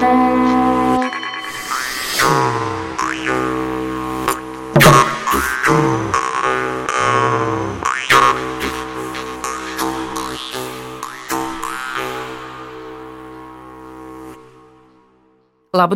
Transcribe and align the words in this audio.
Labu 0.00 0.08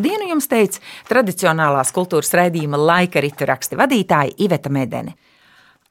dienu 0.01 0.29
jums 0.29 0.51
teica 0.53 0.83
tradicionālās 1.09 1.89
kultūras 1.97 2.29
raidījuma 2.37 2.77
laika 2.77 3.25
ritu 3.25 3.49
raksta 3.49 3.79
vadītāja 3.81 4.37
Iveta 4.37 4.69
Medene. 4.69 5.17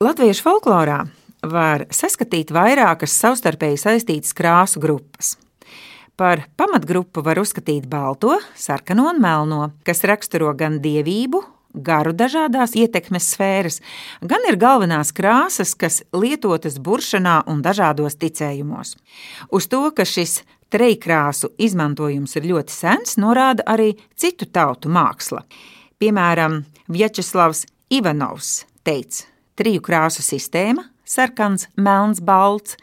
Latviešu 0.05 0.45
folklorā 0.45 1.01
var 1.49 1.87
saskatīt 1.89 2.53
vairākas 2.53 3.17
savstarpēji 3.25 3.81
saistītas 3.87 4.37
krāsu 4.37 4.85
grupas. 4.85 5.39
Par 6.13 6.43
pamatgrupu 6.57 7.23
var 7.25 7.39
uzskatīt 7.41 7.87
balto, 7.89 8.35
sarkano 8.53 9.07
un 9.09 9.21
melno, 9.21 9.71
kas 9.81 10.03
raksturo 10.05 10.51
gan 10.53 10.77
dievību, 10.83 11.39
garu 11.73 12.13
dažādās 12.13 12.75
ietekmes 12.77 13.31
sfēras, 13.33 13.79
gan 14.21 14.45
ir 14.45 14.59
galvenās 14.61 15.09
krāsas, 15.17 15.73
kas 15.73 16.03
lietotas 16.13 16.77
buršanā 16.77 17.39
un 17.49 17.63
dažādos 17.65 18.19
ticējumos. 18.21 18.93
Uz 19.49 19.69
to, 19.71 19.87
ka 19.89 20.05
šis 20.05 20.43
Trejkrāsu 20.73 21.51
izmantojums 21.61 22.31
ir 22.39 22.47
ļoti 22.49 22.73
sens, 22.73 23.17
norāda 23.21 23.65
arī 23.69 23.91
citu 24.17 24.47
tautu 24.49 24.89
māksla. 24.89 25.43
Piemēram, 26.01 26.63
Vjačeslavs 26.89 27.67
Ivanovs 27.93 28.63
teica, 28.81 29.27
triju 29.53 29.83
krāsu 29.85 30.25
sistēma- 30.25 30.87
sarkans, 31.13 31.67
melns, 31.77 32.21
balts. 32.21 32.77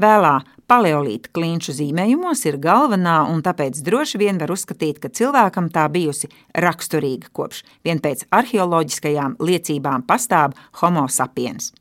Vēlā 0.00 0.40
paleolīta 0.70 1.30
klinšu 1.34 1.74
zīmējumos 1.78 2.44
ir 2.48 2.58
galvenā, 2.62 3.20
un 3.30 3.42
tāpēc 3.44 3.80
droši 3.86 4.20
vien 4.20 4.40
var 4.40 4.52
uzskatīt, 4.54 5.00
ka 5.02 5.12
cilvēkam 5.12 5.70
tā 5.74 5.86
bijusi 5.92 6.30
raksturīga 6.54 7.32
kopš 7.32 7.64
vien 7.86 8.02
pēc 8.04 8.26
arheoloģiskajām 8.34 9.38
liecībām 9.40 10.06
pastāv 10.08 10.54
homo 10.80 11.06
sapiens. 11.08 11.72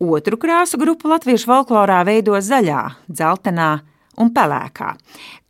Otru 0.00 0.38
krāsu 0.40 0.78
grupu 0.80 1.10
latviešu 1.10 1.50
folklorā 1.50 2.00
veido 2.06 2.38
zaļā, 2.40 2.82
dzeltenā, 3.10 3.70
un 4.20 4.32
pelēkā, 4.32 4.92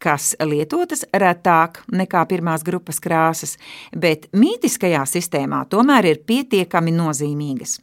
kas 0.03 0.35
lietotas 0.43 1.05
retāk 1.15 1.83
nekā 1.93 2.25
pirmās 2.31 2.65
grupas 2.67 3.01
krāsas, 3.03 3.57
bet 3.95 4.29
mītiskajā 4.35 5.05
sistēmā 5.07 5.65
tomēr 5.71 6.11
ir 6.13 6.23
pietiekami 6.27 6.95
nozīmīgas. 6.97 7.81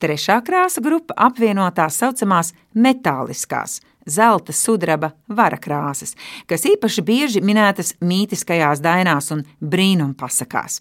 Trešā 0.00 0.38
krāsa 0.46 0.80
grupa 0.84 1.16
apvieno 1.28 1.66
tās 1.76 1.98
saucamās 2.00 2.54
metāliskās, 2.74 3.80
zelta, 4.08 4.52
sudraba, 4.52 5.12
vara 5.28 5.58
krāsas, 5.60 6.16
kas 6.48 6.66
īpaši 6.68 7.04
bieži 7.04 7.44
minētas 7.44 7.94
mītiskajās 8.00 8.82
dainās 8.84 9.32
un 9.34 9.44
brīnumpasakās. 9.60 10.80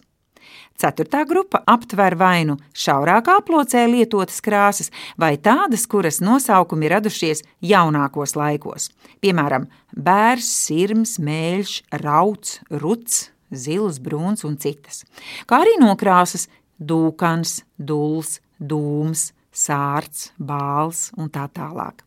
Ceturtā 0.77 1.23
grupa 1.25 1.63
aptver 1.65 2.13
vai 2.19 2.43
nu 2.45 2.59
šaurākā 2.77 3.39
plocē 3.47 3.87
lietotas 3.89 4.37
krāsas, 4.45 4.91
vai 5.17 5.33
tādas, 5.41 5.87
kuras 5.89 6.19
nosaukumi 6.21 6.91
radušies 6.93 7.41
jaunākos 7.65 8.35
laikos. 8.37 8.91
Piemēram, 9.23 9.65
bērs, 9.97 10.51
sirms, 10.67 11.17
mēļš, 11.17 11.79
rauts, 12.03 12.59
ruts, 12.69 13.31
zils, 13.49 13.97
brūns 13.97 14.45
un 14.45 14.59
citas. 14.61 15.01
Kā 15.49 15.63
arī 15.65 15.79
nokrāsas 15.81 16.45
dūkans, 16.77 17.63
duls, 17.77 18.37
dūms, 18.61 19.31
sārts, 19.49 20.29
bāls 20.37 21.07
un 21.17 21.33
tā 21.33 21.49
tālāk. 21.49 22.06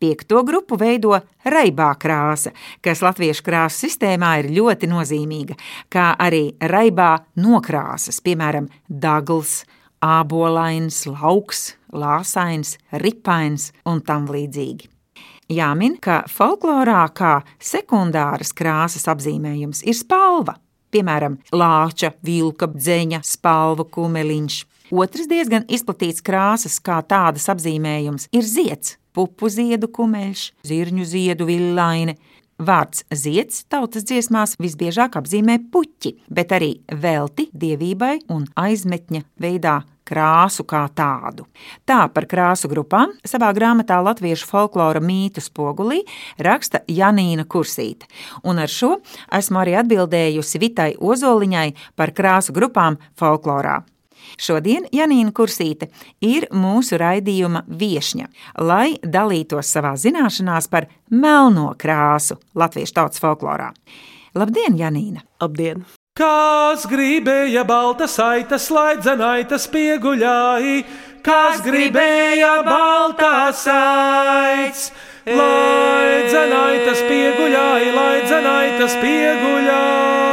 Piekto 0.00 0.42
grupu 0.44 0.76
veido 0.80 1.14
raibā 1.48 1.92
krāsa, 2.00 2.50
kas 2.84 3.02
latviešu 3.04 3.44
krāsu 3.46 3.86
sistēmā 3.86 4.32
ir 4.42 4.50
ļoti 4.56 4.90
nozīmīga, 4.90 5.56
kā 5.88 6.10
arī 6.20 6.48
raibā 6.60 7.12
nokrāsas, 7.40 8.18
piemēram, 8.24 8.66
dagls, 8.88 9.62
ābolains, 10.04 11.04
lauks, 11.08 11.74
lāsains, 11.94 12.76
ripains 13.00 13.70
un 13.88 14.02
tam 14.04 14.26
līdzīgi. 14.28 14.90
Jāmin, 15.54 15.98
ka 16.00 16.22
folklorā 16.30 17.04
kā 17.12 17.38
sekundāras 17.60 18.54
krāsas 18.56 19.04
apzīmējums 19.12 19.82
ir 19.84 19.96
spalva, 19.96 20.56
piemēram, 20.94 21.36
lāča, 21.52 22.14
vilka, 22.24 22.70
dzeņa, 22.72 23.20
spalva, 23.24 23.84
kumeliņš. 23.84 24.60
Otrs 24.94 25.28
diezgan 25.28 25.66
izplatīts 25.68 26.24
krāsas 26.24 26.78
kā 26.84 27.00
tādas 27.08 27.48
apzīmējums 27.52 28.30
ir 28.32 28.48
zieds, 28.48 28.96
pupu 29.14 29.48
ziedu 29.52 29.88
kumeļš, 29.94 30.50
zirņu 30.66 31.06
ziedu 31.08 31.48
villaine. 31.48 32.18
Vārds 32.54 33.02
zieds 33.10 33.64
tautas 33.66 34.04
dziesmās 34.06 34.54
visbiežāk 34.62 35.16
apzīmē 35.18 35.58
puķi, 35.74 36.12
bet 36.30 36.52
arī 36.54 36.76
velti 37.02 37.48
dievībai 37.50 38.20
un 38.30 38.46
aizmetņa 38.54 39.24
veidā 39.42 39.80
krāsu 40.06 40.62
kā 40.68 40.84
tādu. 40.94 41.46
Tā 41.88 42.04
par 42.14 42.28
krāsu 42.30 42.68
grupām 42.70 43.14
savā 43.26 43.50
grāmatā 43.56 43.98
Latviešu 44.04 44.46
folklora 44.46 45.02
mītu 45.02 45.42
spogulī 45.42 46.02
raksta 46.38 46.84
Janīna 46.86 47.46
Kursīte, 47.48 48.06
un 48.44 48.60
ar 48.62 48.70
šo 48.70 48.98
esmu 49.34 49.64
arī 49.64 49.78
atbildējusi 49.80 50.62
Vitai 50.62 50.92
Ozoliņai 51.00 51.70
par 51.96 52.14
krāsu 52.14 52.54
grupām 52.54 53.00
folklorā. 53.18 53.80
Šodien 54.40 54.88
Janīna 54.92 55.32
Kursīte 55.34 55.90
ir 56.24 56.48
mūsu 56.52 56.98
raidījuma 57.00 57.64
viesņa, 57.68 58.30
lai 58.64 58.96
dalītos 59.02 59.72
savā 59.76 59.94
zināšanās 60.00 60.70
par 60.72 60.88
melno 61.10 61.72
krāsu 61.78 62.38
latviešu 62.54 62.98
tautas 63.00 63.22
folklorā. 63.22 63.72
Labdien, 64.34 64.74
Janīna! 64.78 65.22
Labdien! 65.42 65.84
Kas 66.18 66.84
gribēja 66.86 67.64
balta 67.66 68.06
saita 68.06 68.54
slaidzenaitas 68.62 69.64
pieguļāji, 69.72 70.84
kas 71.26 71.62
gribēja 71.64 72.52
balta 72.66 73.32
saits, 73.58 74.92
lai 75.26 76.26
dzenaitas 76.28 77.02
pieguļāji, 77.08 77.90
lai 77.98 78.20
dzenaitas 78.28 78.94
pieguļāji. 79.02 80.23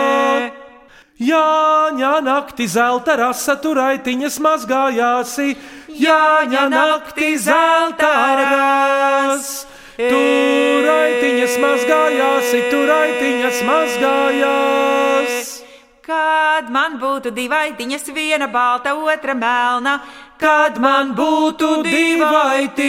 Jāņa 1.22 2.16
naktī 2.26 2.66
zelta 2.66 3.14
rasa 3.20 3.54
turaitiņas 3.62 4.40
mazgājāsi, 4.42 5.54
Jāņa 6.02 6.64
naktī 6.72 7.38
zelta 7.38 8.10
rasa. 8.40 9.68
Turaitiņas 10.02 11.58
mazgājāsi, 11.62 12.62
turaitiņas 12.72 13.60
mazgājās. 13.68 15.34
Kad 16.02 16.72
man 16.74 16.98
būtu 16.98 17.30
divaitiņas, 17.36 18.10
viena 18.16 18.48
balta, 18.50 18.96
otra 18.98 19.36
melna, 19.38 20.02
kad 20.42 20.80
man 20.82 21.14
būtu 21.16 21.84
divaitiņas, 21.86 22.82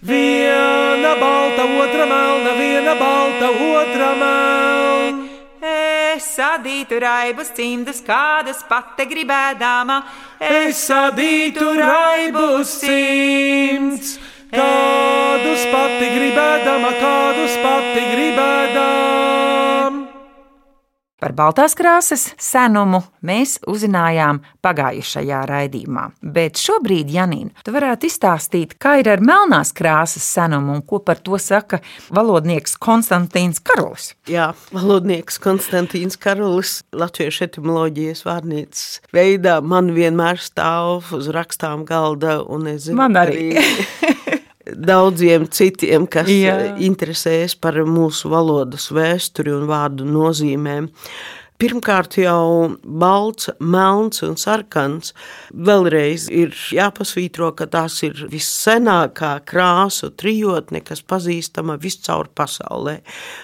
viena 0.00 1.14
balta, 1.20 1.64
otra 1.82 2.06
melna, 2.08 2.54
viena 2.56 2.94
balta, 2.96 3.50
otra 3.50 4.14
melna. 4.22 5.29
Es 6.20 6.34
sadītu 6.36 6.98
raibus 7.00 7.48
cimdus, 7.56 8.02
kādas 8.04 8.60
pati 8.68 9.06
gribēdama. 9.08 10.02
Es 10.36 10.82
sadītu 10.84 11.70
raibus 11.78 12.74
cimdus, 12.82 14.18
kādus 14.52 15.64
pati 15.72 16.10
gribēdama, 16.18 16.92
kādus 17.00 17.56
pati 17.64 18.04
gribēdama. 18.12 19.59
Par 21.20 21.34
baltās 21.36 21.74
krāsas 21.76 22.30
senumu 22.40 23.02
mēs 23.28 23.58
uzzinājām 23.68 24.38
pagājušajā 24.64 25.40
raidījumā. 25.50 26.06
Bet 26.24 26.56
šobrīd, 26.56 27.10
Janīna, 27.12 27.52
tu 27.64 27.74
varētu 27.74 28.08
izstāstīt, 28.08 28.72
kā 28.80 28.94
ir 29.02 29.10
ar 29.12 29.20
melnās 29.20 29.74
krāsas 29.76 30.24
senumu 30.24 30.78
un 30.78 30.80
ko 30.80 31.02
par 31.04 31.20
to 31.20 31.36
saka 31.36 31.82
valodnieks 32.08 32.78
Konstantīns 32.80 33.60
Karolis. 33.60 34.14
Jā, 34.32 34.50
valodnieks 34.72 35.36
Konstantīns 35.44 36.16
Karolis 36.20 36.78
latviešu 36.96 37.44
etimoloģijas 37.50 38.24
vārnīcas 38.24 38.86
veidā 39.12 39.58
man 39.60 39.92
vienmēr 39.96 40.40
stāv 40.40 41.12
uz 41.16 41.28
rakstām 41.36 41.84
galda 41.84 42.40
Man 42.96 43.20
arī. 43.20 43.50
arī 43.60 44.29
daudziem 44.86 45.46
citiem, 45.52 46.06
kas 46.10 46.30
Jā. 46.30 46.56
Jā. 46.64 46.72
interesējas 46.86 47.56
par 47.60 47.78
mūsu 47.86 48.30
valodas 48.32 48.88
vēsturi 48.94 49.52
un 49.54 49.68
vārdu 49.70 50.06
nozīmēm. 50.08 50.90
Pirmkārt, 51.60 52.14
jau 52.16 52.72
balts, 52.80 53.50
melns 53.60 54.22
un 54.24 54.38
sarkans. 54.40 55.10
Vēlreiz 55.52 56.22
ir 56.32 56.54
jāpasvītro, 56.72 57.50
ka 57.52 57.66
tās 57.68 57.98
ir 58.06 58.16
vissenākā 58.32 59.34
krāsu 59.44 60.08
trijotne, 60.16 60.80
kas 60.80 61.02
pazīstama 61.04 61.76
viscaur 61.82 62.30
pasaulē. 62.32 62.94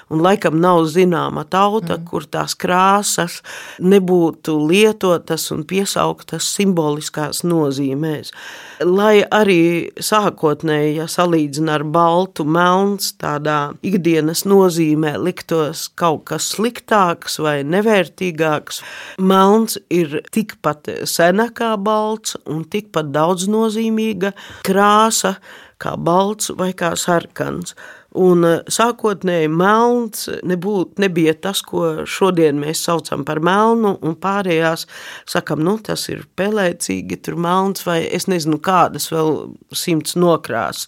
Un 0.09 0.23
laikam 0.25 0.57
nav 0.63 0.87
zināma 0.95 1.45
tauta, 1.45 1.99
mm. 1.99 2.07
kur 2.09 2.25
tās 2.25 2.55
krāsas 2.57 3.43
nebūtu 3.85 4.55
lietotas 4.65 5.51
un 5.53 5.67
piesauktas 5.69 6.49
simboliskās 6.57 7.43
nozīmēs. 7.45 8.33
Lai 8.81 9.27
arī 9.29 9.93
sākotnēji, 10.01 10.97
ja 11.03 11.11
salīdzina 11.11 11.77
ar 11.77 11.85
baltu, 11.85 12.49
melns, 12.49 13.13
tādā 13.21 13.75
ikdienas 13.85 14.47
nozīmē 14.49 15.19
liktos 15.21 15.91
kaut 16.01 16.25
kas 16.33 16.49
sliktāks 16.57 17.37
vai 17.45 17.59
nevērtīgāks, 18.07 18.83
melns 19.19 19.79
ir 19.91 20.21
tikpat 20.33 20.89
sena 21.07 21.51
kā 21.51 21.77
balts 21.77 22.37
un 22.47 22.65
tikpat 22.65 23.13
daudznozīmīga 23.13 24.33
krāsa 24.65 25.37
kā 25.79 25.97
balts 25.97 26.51
vai 26.57 26.73
kā 26.73 26.97
sarkans. 26.97 27.75
Un 28.17 28.45
eh, 28.49 28.61
sākotnēji 28.73 29.51
melns 29.53 30.27
nebūt, 30.47 30.97
nebija 31.03 31.35
tas, 31.47 31.61
ko 31.67 32.07
šodien 32.09 32.61
mēs 32.63 32.81
saucam 32.87 33.25
par 33.29 33.43
melnu, 33.45 33.97
un 34.01 34.17
pārējās 34.21 34.87
sakam, 35.29 35.63
nu 35.67 35.77
tas 35.85 36.07
ir 36.13 36.25
pelēcīgi, 36.39 37.21
tur 37.27 37.37
melns 37.41 37.85
vai 37.87 38.03
es 38.07 38.29
nezinu 38.31 38.59
kādas 38.63 39.11
vēl 39.13 39.33
simts 39.77 40.17
nokrās. 40.17 40.87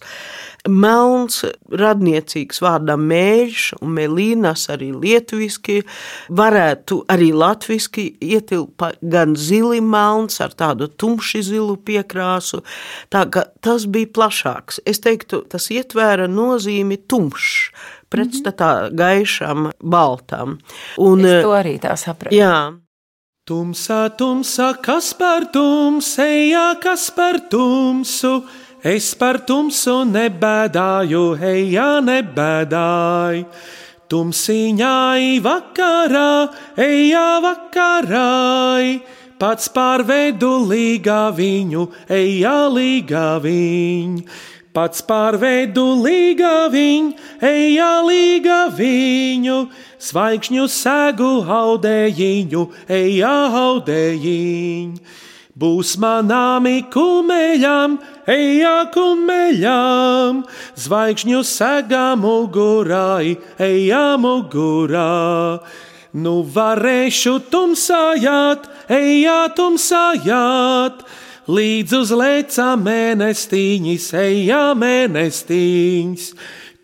Melns, 0.69 1.43
radniecīgs 1.71 2.59
vārdam 2.61 3.05
mēļš 3.09 3.67
un 3.79 3.93
melīnas 3.95 4.65
arī 4.73 4.89
lietuviski, 4.91 5.79
varētu 6.35 7.03
arī 7.09 7.29
latviski 7.31 8.09
ietilpa 8.19 8.91
gan 9.01 9.37
zili 9.39 9.79
melns 9.81 10.41
ar 10.43 10.55
tādu 10.57 10.89
tumši 10.89 11.43
zilu 11.47 11.77
piekrāsu, 11.77 12.63
tā 13.13 13.23
ka 13.31 13.45
tas 13.63 13.85
bija 13.87 14.11
plašāks. 14.17 14.81
Es 14.89 14.99
teiktu, 15.05 15.43
tas 15.49 15.69
ietvēra 15.71 16.27
nozīmi 16.31 16.99
tumšs, 17.19 17.71
pretstatā 18.09 18.89
gaišam, 18.95 19.71
baltam. 19.83 20.59
Un, 20.97 21.25
es 21.25 21.43
to 21.43 21.51
arī 21.57 21.75
tā 21.81 21.97
sapratu. 21.99 22.35
Jā. 22.35 22.79
Tumsā, 23.49 24.11
tumsā, 24.13 24.75
kas 24.85 25.11
par 25.17 25.47
tumsu, 25.53 26.21
ejā, 26.21 26.65
kas 26.83 27.09
par 27.15 27.39
tumsu, 27.49 28.43
Es 28.79 29.11
par 29.19 29.41
tumsu 29.43 30.05
nebēdāju, 30.07 31.35
ejā, 31.43 31.99
nebēdāju. 31.99 33.43
Tumsiņai 34.09 35.41
vakarā, 35.43 36.47
ejā, 36.79 37.25
vakarā. 37.43 38.29
Pats 39.39 39.67
pārvedu 39.75 40.53
līgā 40.71 41.27
viņu, 41.35 41.89
ejā, 42.07 42.55
līgā 42.71 43.27
viņu. 43.43 44.23
Pats 44.69 45.01
pārvedu 45.01 45.83
līgā 46.03 46.67
viņu, 46.69 47.15
ejā, 47.41 47.93
līgā 48.05 48.59
viņu. 48.77 49.63
Zvaigžņu 49.99 50.67
sēgu 50.69 51.31
haudējiņu, 51.47 52.67
ejā, 52.99 53.33
haudējiņu. 53.55 55.17
Būs 55.59 55.97
manām 55.99 56.69
kumeļām, 56.93 57.97
ejā 58.29 58.75
kumeļām, 58.93 60.43
zvaigžņu 60.79 61.41
segā 61.43 62.13
mugurai, 62.15 63.35
ejā 63.59 64.05
mugurā. 64.21 65.59
Nu 66.13 66.35
varēšu 66.45 67.35
tumsājāt, 67.51 68.69
ejā 68.87 69.41
tumsājāt, 69.57 71.03
līdz 71.49 71.95
uz 71.97 72.13
lēcā 72.13 72.69
mēnestīņas, 72.79 74.07
ejā 74.21 74.63
mēnestīņas. 74.77 76.31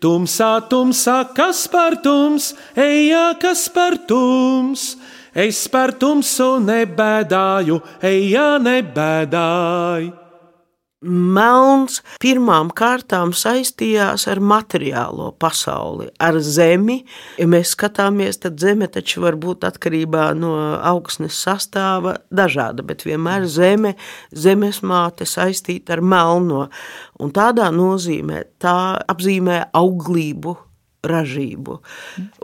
Tumsā, 0.02 0.50
tumsā, 0.70 1.20
kas 1.36 1.64
par 1.72 1.96
tums, 2.04 2.50
ejā, 2.76 3.30
kas 3.40 3.66
par 3.72 3.96
tums. 4.08 4.94
Es 5.36 5.66
par 5.68 5.92
tumsu 6.00 6.56
nebēdāju, 6.64 7.80
ejā, 8.04 8.46
nebēdāju. 8.64 10.25
Melns 11.04 11.98
pirmām 12.22 12.70
kārtām 12.72 13.34
saistījās 13.36 14.22
ar 14.32 14.38
materiālo 14.40 15.26
pasauli, 15.36 16.06
ar 16.16 16.38
zemi. 16.40 17.02
Ja 17.36 17.44
mēs 17.52 17.74
skatāmies, 17.74 18.40
tad 18.40 18.56
zeme 18.62 18.88
taču 18.88 19.20
var 19.26 19.36
būt 19.36 19.66
atkarībā 19.68 20.30
no 20.40 20.54
augsnes 20.80 21.36
sastāva 21.36 22.16
dažāda, 22.32 22.80
bet 22.80 23.04
vienmēr 23.04 23.44
zeme, 23.44 23.92
zemes 24.32 24.80
māte 24.80 25.28
saistīta 25.28 25.98
ar 25.98 26.00
melno. 26.00 26.70
Un 27.20 27.34
tādā 27.36 27.68
nozīmē 27.76 28.46
tā 28.56 28.96
apzīmē 29.12 29.66
auglību, 29.76 30.56
ražību. 31.06 31.76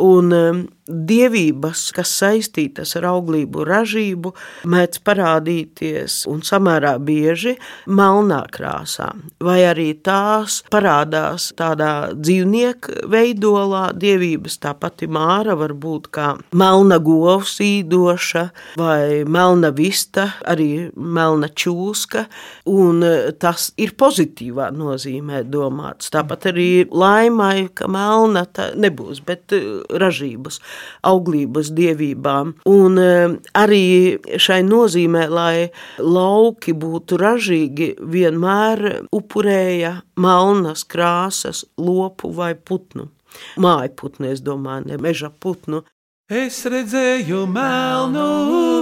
Un 0.05 0.33
um, 0.37 0.63
dievības, 0.89 1.85
kas 1.95 2.11
saistītas 2.19 2.97
ar 2.99 3.07
auglību, 3.13 3.63
ražību, 3.69 4.33
mēdz 4.69 5.03
parādīties 5.07 6.17
un 6.31 6.43
samērā 6.47 6.97
bieži 7.03 7.55
melnā 7.87 8.41
krāsā, 8.53 9.13
vai 9.43 9.61
arī 9.69 9.93
tās 10.03 10.61
parādās 10.73 11.51
tādā 11.59 12.13
dzīvnieku 12.19 13.07
veidolā. 13.13 13.85
Dievības 14.03 14.59
tā 14.63 14.73
pati 14.79 15.07
māra 15.07 15.55
var 15.59 15.75
būt 15.79 16.09
kā 16.15 16.33
melna 16.59 16.99
govs 17.03 17.59
īdoša 17.63 18.45
vai 18.81 19.23
melna 19.23 19.71
vista, 19.75 20.33
arī 20.51 20.91
melna 20.97 21.47
čūska, 21.47 22.27
un 22.73 23.05
tas 23.43 23.71
ir 23.79 23.95
pozitīvā 23.99 24.73
nozīmē 24.75 25.45
domāts. 25.47 26.11
Tāpat 26.13 26.51
arī 26.51 26.71
laimai, 26.91 27.69
ka 27.75 27.87
melna 27.91 28.47
nebūs, 28.83 29.23
bet 29.27 29.55
ražības 30.03 30.59
auglības 31.07 31.73
dievībām. 31.77 32.55
Un 32.71 32.99
e, 33.01 33.09
arī 33.59 33.85
šai 34.41 34.61
nozīmē, 34.67 35.27
lai 35.31 35.71
lauki 35.99 36.75
būtu 36.75 37.19
ražīgi, 37.23 37.95
vienmēr 38.01 39.07
upurēja 39.15 39.97
melnas 40.17 40.85
krāsas, 40.85 41.65
lopu 41.79 42.33
vai 42.37 42.55
putnu. 42.55 43.09
Māju 43.57 43.97
putnu, 43.97 44.29
es 44.33 44.41
domāju, 44.45 44.87
ne 44.93 44.97
meža 45.01 45.31
putnu. 45.33 45.83
Es 46.33 46.63
redzēju 46.65 47.43
melnu 47.51 48.27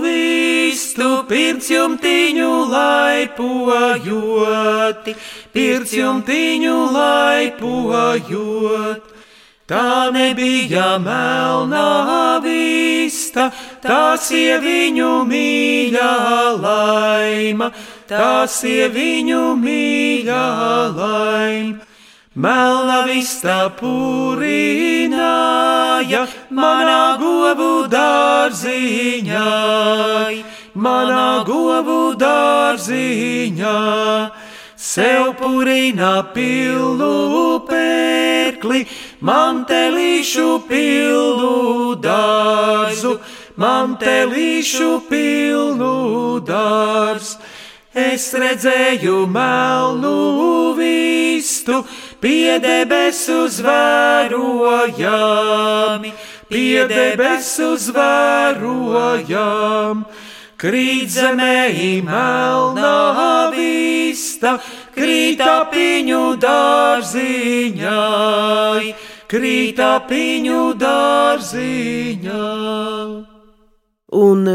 vistu, 0.05 1.09
pircjumtiņu 1.27 2.51
laipojot, 2.71 3.99
pircjumtiņu 5.55 6.77
laipojot. 6.95 8.01
Tā 9.70 10.11
nebija 10.11 10.99
melnā 10.99 12.43
vista, 12.43 13.44
tā 13.78 14.19
sieviņu 14.19 15.11
mīļā 15.31 16.08
laima, 16.58 17.69
tā 18.11 18.50
sieviņu 18.50 19.44
mīļā 19.62 20.43
laima. 20.96 21.87
Melna 22.34 23.06
vista 23.06 23.70
purināja 23.78 25.11
manā 26.50 27.19
govu 27.22 27.86
dārziņai, 27.94 29.34
manā 30.74 31.44
govu 31.46 32.15
dārziņā. 32.19 33.79
Sev 34.81 35.34
purina 35.36 36.22
pilnu 36.34 37.60
pērkli, 37.69 38.86
mantelīšu 39.20 40.62
pilnu 40.69 41.94
dārzu, 42.00 43.19
mantelīšu 43.60 44.91
pilnu 45.08 46.41
dārzu. 46.46 47.39
Es 47.91 48.31
redzēju 48.39 49.27
melnu 49.27 50.74
vistu, 50.79 51.84
pie 52.22 52.58
debesu 52.62 53.48
zvērojami, 53.50 54.62
pie 56.46 56.86
debesu 56.86 57.77
zvērojami. 57.82 58.81
Krīt 60.60 61.08
zemē 61.08 61.72
melnā 62.05 63.48
vista, 63.55 64.60
krīt 64.94 65.41
apiņu 65.41 66.36
dārziņai 66.36 67.91
krītā 69.31 69.93
piņu 70.10 70.63
dārziņā. 70.81 72.46
Un, 74.20 74.49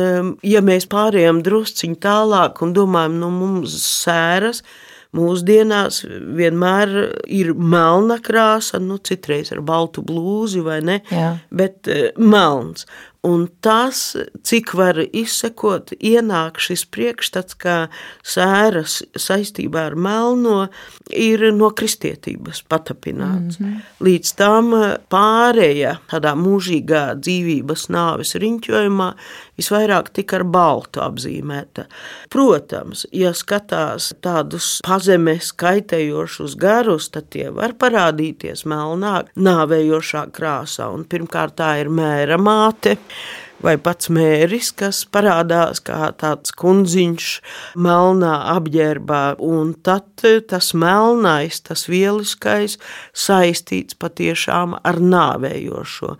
ja 0.43 0.61
mēs 0.67 0.89
pārējām 0.91 1.39
drusciņā 1.45 2.01
tālāk 2.03 2.59
un 2.65 2.73
domājam, 2.75 3.15
nu, 3.21 3.31
mums 3.31 3.77
sēras, 3.79 4.59
mūsdienās 5.15 6.01
vienmēr 6.35 6.91
ir 7.31 7.53
melna 7.55 8.17
krāsa, 8.19 8.81
nu, 8.83 8.99
citreiz 8.99 9.53
ar 9.55 9.63
baltu 9.63 10.03
blūzi 10.03 10.59
vai 10.65 10.81
ne, 10.83 10.99
Jā. 11.07 11.37
bet 11.55 11.87
uh, 11.87 12.09
melns. 12.19 12.83
Un 13.25 13.47
tas, 13.65 13.99
cik 14.45 14.75
var 14.77 14.99
izsekot, 15.01 15.95
ienāk 15.97 16.59
šis 16.61 16.83
priekšstats, 16.93 17.57
ka 17.57 17.75
sēras 18.21 18.99
saistībā 19.17 19.87
ar 19.89 19.95
melno 19.97 20.67
ir 21.09 21.47
no 21.55 21.71
kristietības 21.73 22.61
patapināts. 22.69 23.59
Mm 23.59 23.65
-hmm. 23.65 23.81
Līdz 24.05 24.35
tam 24.37 24.71
pārēja 25.09 25.97
tādā 26.11 26.35
mūžīgā 26.37 27.03
dzīvības 27.17 27.89
nāves 27.89 28.35
riņķojumā 28.35 29.09
visvairāk 29.59 30.11
tika 30.15 30.39
ar 30.39 30.45
baltu 30.47 31.03
apzīmēta. 31.03 31.87
Protams, 32.33 33.05
ja 33.15 33.33
skatās 33.35 34.11
tādus 34.25 34.79
pazemes 34.85 35.51
kaitējošus 35.59 36.57
garus, 36.59 37.09
tad 37.13 37.31
tie 37.35 37.49
var 37.55 37.75
parādīties 37.79 38.65
melnā, 38.69 39.21
nāvējošā 39.35 40.27
krāsā. 40.35 40.91
Un 40.93 41.07
pirmkārt, 41.09 41.57
tā 41.61 41.75
ir 41.83 41.91
mēra 41.93 42.39
māte 42.41 42.97
vai 43.63 43.75
pats 43.81 44.09
mēris, 44.13 44.71
kas 44.75 45.03
parādās 45.11 45.81
kā 45.85 46.09
tāds 46.19 46.53
kundziņš 46.59 47.29
melnā 47.81 48.33
apģērbā, 48.55 49.23
un 49.43 49.73
tad 49.85 50.25
tas 50.49 50.71
melnais, 50.77 51.59
tas 51.65 51.85
vieliskais 51.91 52.77
saistīts 53.15 53.97
patiešām 53.99 54.77
ar 54.83 54.99
nāvējošo. 55.01 56.15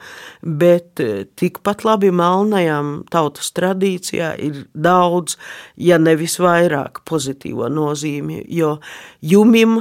Bet 0.46 1.02
tikpat 1.40 1.86
labi 1.88 2.12
melnajam 2.16 2.98
tautas 3.12 3.52
tradīcijā 3.56 4.36
ir 4.46 4.64
daudz, 4.74 5.40
ja 5.76 6.00
nevis 6.02 6.40
vairāk 6.44 7.04
pozitīvo 7.10 7.70
nozīmi, 7.72 8.44
jo 8.52 8.78
jumim 9.22 9.80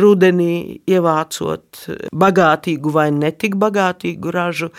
rudenī 0.00 0.80
ievācot 0.90 1.84
bagātīgu 2.14 2.92
vai 2.94 3.08
netik 3.14 3.56
bagātīgu 3.60 4.32
ražu, 4.34 4.70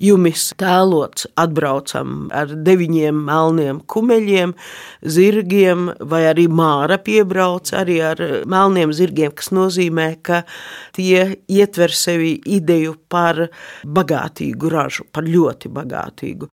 jumis 0.00 0.48
tēlots 0.60 1.28
atbraucam 1.40 2.28
ar 2.34 2.52
deviņiem 2.66 3.22
melniem 3.28 3.82
kumeļiem, 3.92 4.54
zirgiem, 5.02 5.90
vai 6.00 6.24
arī 6.30 6.48
māra 6.48 6.98
piebrauc 7.02 7.72
arī 7.76 7.98
ar 8.12 8.24
melniem 8.48 8.94
zirgiem, 8.96 9.34
kas 9.36 9.52
nozīmē, 9.54 10.08
ka 10.22 10.42
tie 10.96 11.42
ietver 11.48 11.94
sevi 11.96 12.36
ideju 12.58 12.96
par 13.12 13.46
bagātīgu 13.84 14.72
ražu, 14.72 15.08
par 15.12 15.28
ļoti 15.28 15.72
bagātīgu. 15.72 16.50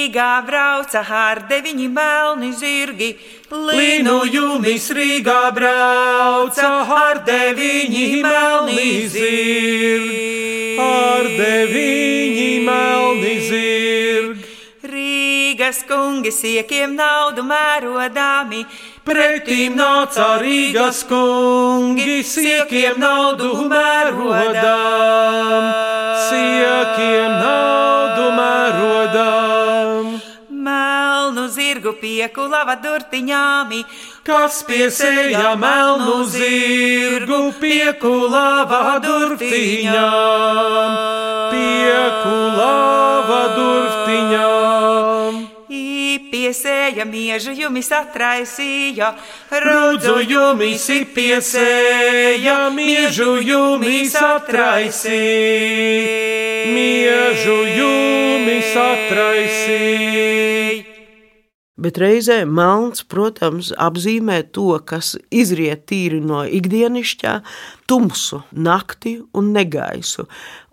Rīgā 0.00 0.46
brauca 0.46 1.02
ar 1.12 1.42
deviņi 1.44 1.88
melni 1.92 2.54
zirgi, 2.56 3.10
Līnu 3.52 4.14
jūmis 4.32 4.86
Rīgā 4.96 5.50
brauca 5.52 6.70
ar 6.96 7.20
deviņi 7.26 8.22
melni 8.24 9.08
zirgi, 9.12 10.78
ar 10.80 11.28
deviņi 11.36 12.48
melni 12.64 13.34
zirgi. 13.50 14.39
Rīgas 15.60 15.84
kungi 15.84 16.30
siekiem 16.32 16.94
naudu 16.96 17.42
mērodāmi, 17.44 18.64
Pretīm 19.04 19.74
nāca 19.76 20.40
Rīgas 20.40 21.02
kungi, 21.04 22.22
siekiem 22.24 22.96
naudu 22.96 23.68
mērodām, 23.68 25.66
siekiem 26.30 27.36
naudu 27.44 28.30
mērodām. 28.38 30.16
melnu 30.48 31.48
zirgu 31.48 31.92
piekulava 32.00 32.76
durtiņāmi, 32.80 33.84
Kas 34.24 34.62
piesēja 34.64 35.56
melnu 35.60 36.24
zirgu 36.24 37.52
piekulāva 37.60 38.98
durtiņām, 39.04 40.96
piekulāva 41.52 43.42
durtiņām. 43.56 44.59
Piesēja 46.50 47.04
miežu 47.06 47.52
jumis 47.54 47.86
atraisīja, 47.94 49.12
Rudzu 49.62 50.16
jumis 50.26 50.82
piesēja, 51.14 52.56
miežu 52.74 53.36
jumis 53.38 54.16
atraisīja, 54.18 55.14
miežu 56.74 57.54
jumis 57.70 58.74
atraisīja. 58.82 60.10
Bet 61.78 62.02
reizē 62.02 62.42
melns, 62.44 63.06
protams, 63.06 63.70
apzīmē 63.78 64.42
to, 64.50 64.74
kas 64.82 65.14
izriet 65.30 65.86
tīri 65.86 66.18
no 66.18 66.42
ikdienišķā, 66.42 67.40
tumsu, 67.86 68.42
nakti 68.50 69.22
un 69.38 69.54
negaisu. 69.54 70.26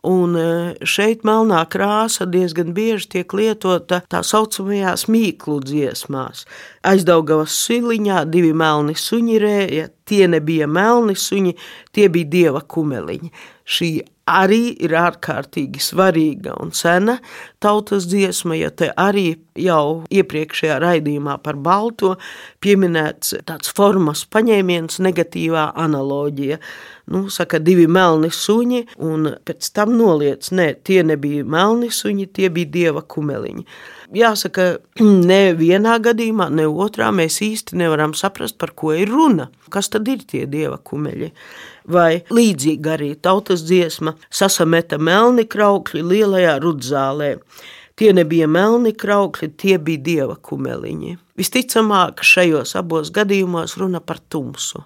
Un 0.07 0.37
e, 0.39 0.47
šeit 0.87 1.25
melnā 1.27 1.59
krāsa 1.71 2.27
diezgan 2.31 2.71
bieži 2.75 3.09
tiek 3.17 3.33
lietota 3.35 4.01
tā 4.07 4.21
saucamajās 4.23 5.07
mīklu 5.11 5.59
dziesmās. 5.65 6.45
Aizdaugavas 6.87 7.55
siliņā 7.65 8.23
divi 8.31 8.53
melni 8.55 8.95
suņi 8.95 9.39
rēja, 9.43 9.89
tie 10.07 10.27
nebija 10.31 10.67
melni 10.71 11.17
suņi, 11.19 11.57
tie 11.91 12.07
bija 12.13 12.31
dieva 12.37 12.63
kumeliņi. 12.63 13.33
Šī 13.67 13.91
arī 14.27 14.75
ir 14.83 14.93
ārkārtīgi 14.99 15.81
svarīga 15.81 16.57
un 16.61 16.73
sena 16.75 17.17
tautas 17.63 18.07
dziesma, 18.11 18.57
ja 18.59 18.69
te 18.71 18.91
arī 18.91 19.37
jau 19.59 20.03
iepriekšējā 20.11 20.77
raidījumā 20.83 21.37
par 21.43 21.59
balto 21.63 22.15
pieminēts 22.63 23.37
tāds 23.47 23.71
formas 23.75 24.25
paņēmiens, 24.31 25.01
negatīvā 25.03 25.71
analoģija. 25.79 26.59
Nu, 27.07 27.29
saka, 27.31 27.59
divi 27.63 27.85
melni 27.87 28.27
suņi, 28.35 28.81
un 29.07 29.29
pēc 29.47 29.69
tam 29.71 29.93
noliec, 29.95 30.49
nē, 30.51 30.73
tie 30.83 31.05
nebija 31.07 31.45
melni 31.47 31.87
suņi, 31.93 32.25
tie 32.35 32.49
bija 32.51 32.67
dieva 32.73 33.03
kumeliņi. 33.15 33.63
Jāsaka, 34.15 34.65
ne 35.29 35.39
vienā 35.55 35.97
gadījumā, 36.03 36.49
ne 36.51 36.67
otrā 36.67 37.07
mēs 37.15 37.39
īsti 37.45 37.79
nevaram 37.79 38.15
saprast, 38.15 38.57
par 38.59 38.75
ko 38.75 38.91
ir 38.95 39.11
runa. 39.11 39.47
Kas 39.71 39.87
tad 39.93 40.07
ir 40.11 40.27
tie 40.27 40.43
dieva 40.51 40.75
kumeļi? 40.83 41.31
Vai 41.95 42.11
līdzīgi 42.27 42.91
arī 42.91 43.09
tautas 43.23 43.63
dziesma 43.63 44.17
sasameta 44.27 44.99
melni 44.99 45.47
kraukļi 45.47 46.03
lielajā 46.03 46.57
rudzālē. 46.63 47.33
Tie 47.97 48.11
nebija 48.13 48.45
melni 48.45 48.91
kraukļi, 48.93 49.47
tie 49.57 49.77
bija 49.81 50.03
dieva 50.05 50.35
kumeliņi. 50.37 51.15
Visticamāk, 51.37 52.21
šajos 52.25 52.75
abos 52.77 53.09
gadījumos 53.13 53.73
runa 53.77 54.01
par 54.05 54.19
tumsu. 54.29 54.83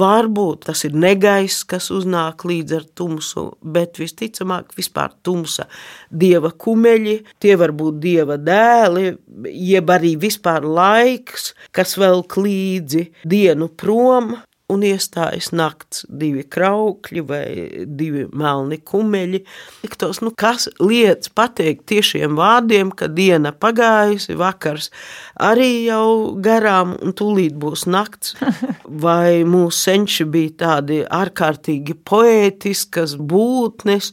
Varbūt 0.00 0.66
tas 0.70 0.84
ir 0.88 0.96
negaiss, 0.96 1.64
kas 1.68 1.90
uznāk 1.92 2.46
līdz 2.48 2.76
ar 2.78 2.86
tumsu, 2.96 3.44
bet 3.60 4.00
visticamāk, 4.00 4.72
vispār 4.76 5.12
tumsa. 5.24 5.66
Dieva 6.08 6.54
kumeļi, 6.56 7.18
tie 7.40 7.52
var 7.60 7.72
būt 7.76 8.00
dieva 8.00 8.38
dēli, 8.40 9.12
jeb 9.52 9.92
arī 9.92 10.14
vispār 10.24 10.64
laiks, 10.64 11.52
kas 11.72 11.96
vēl 12.00 12.24
līdzi 12.36 13.06
dienu 13.28 13.68
prom, 13.76 14.34
un 14.72 14.84
iestājas 14.86 15.50
nakts, 15.52 16.04
divi 16.08 16.44
kraukļi 16.48 17.22
vai 17.28 17.46
divi 17.84 18.24
melni 18.32 18.78
kumeļi. 18.80 19.42
Liktos, 19.84 20.22
nu, 20.24 20.32
kas 20.40 20.70
lietas 20.80 21.32
pateikt 21.36 21.84
tiešiem 21.92 22.38
vārdiem, 22.38 22.92
ka 22.96 23.10
diena 23.12 23.52
pagājusi, 23.52 24.38
vakars 24.40 24.88
arī 25.36 25.84
jau 25.84 26.32
garām, 26.44 26.96
un 27.04 27.12
tūlīt 27.16 27.58
būs 27.60 27.84
nakts. 27.90 28.38
Vai 29.04 29.44
mūsu 29.48 29.78
senči 29.90 30.24
bija 30.28 30.56
tādi 30.64 31.02
ārkārtīgi 31.04 31.98
poētiskas 32.08 33.18
būtnes, 33.20 34.12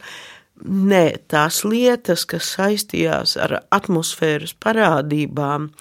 Nē, 0.61 1.15
tās 1.25 1.63
lietas, 1.65 2.21
kas 2.29 2.51
saistījās 2.53 3.31
ar 3.41 3.55
atmosfēras 3.73 4.51
parādībām, 4.61 5.71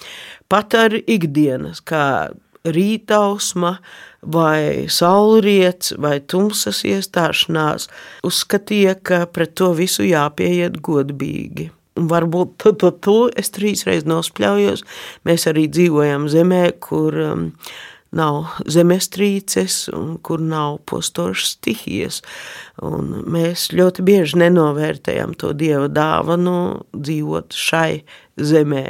pat 0.49 0.77
ar 0.79 0.97
ikdienas, 0.97 1.83
kā 1.85 2.31
rītausma, 2.65 3.77
vai 4.21 4.87
saulriets, 4.93 5.95
vai 5.99 6.19
tumsas 6.21 6.83
iestāšanās, 6.89 7.89
uzskatīja, 8.27 8.97
ka 9.03 9.25
pret 9.33 9.55
to 9.57 9.73
visu 9.77 10.05
jāpieiet 10.05 10.81
godīgi. 10.85 11.71
Un 12.01 12.09
varbūt 12.09 12.57
tu, 12.61 12.73
tu, 12.79 12.91
tu 13.03 13.17
es 13.37 13.51
trīsreiz 13.53 14.07
nospļaujos. 14.09 14.85
Mēs 15.29 15.47
arī 15.51 15.67
dzīvojam 15.73 16.29
zemē, 16.33 16.65
kur 16.85 17.17
um, 17.25 17.49
nav 18.17 18.57
zemestrīces 18.67 19.85
un 19.95 20.17
kur 20.23 20.43
nav 20.43 20.81
postošas 20.91 21.55
stihijas. 21.57 22.21
Un 22.83 23.13
mēs 23.31 23.69
ļoti 23.77 24.05
bieži 24.07 24.41
nenovērtējam 24.43 25.37
to 25.39 25.53
dieva 25.55 25.87
dāvanu 25.93 26.57
dzīvot 26.95 27.55
šai 27.55 28.03
zemē. 28.41 28.85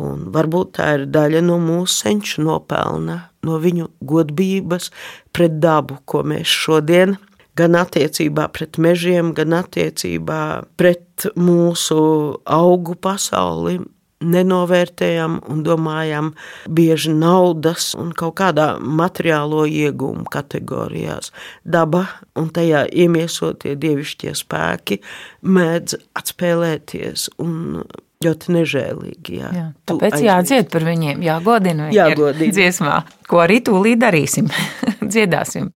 Un 0.00 0.28
varbūt 0.34 0.76
tā 0.78 0.90
ir 0.98 1.06
daļa 1.12 1.44
no 1.44 1.58
mūsu 1.62 2.04
senču 2.04 2.44
nopelna, 2.46 3.20
no 3.44 3.60
viņu 3.60 3.90
godbības 4.00 4.90
pret 5.34 5.60
dabu, 5.60 6.00
ko 6.08 6.24
mēs 6.26 6.48
šodien 6.48 7.18
gan 7.58 7.76
attiecībā 7.78 8.48
pret 8.54 8.78
mežiem, 8.82 9.32
gan 9.36 9.54
attiecībā 9.60 10.40
pret 10.80 11.28
mūsu 11.38 11.98
augu 12.42 12.96
pasauli 12.98 13.78
nenovērtējam 14.24 15.38
un 15.50 15.62
domājam 15.66 16.32
bieži 16.70 17.12
naudas 17.14 17.92
un 17.98 18.12
kaut 18.16 18.36
kādā 18.40 18.74
materiālo 18.78 19.64
iegūmu 19.68 20.26
kategorijās. 20.32 21.32
Daba 21.64 22.06
un 22.38 22.50
tajā 22.54 22.84
iemiesotie 22.90 23.76
dievišķie 23.80 24.34
spēki 24.38 25.00
mēdz 25.44 25.98
atspēlēties 26.20 27.28
un 27.44 27.84
ļoti 28.24 28.56
nežēlīgi. 28.56 29.38
Jā. 29.40 29.52
Jā, 29.54 29.68
tāpēc 29.88 30.18
jādzied 30.24 30.70
par 30.72 30.86
viņiem, 30.86 31.22
jāgodina 31.24 31.90
ir 31.92 32.20
dziesmā, 32.56 33.00
ko 33.28 33.44
arī 33.44 33.60
tūlīt 33.66 34.00
darīsim, 34.04 34.50
dziedāsim. 35.12 35.70